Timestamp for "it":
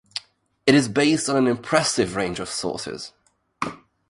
0.65-0.73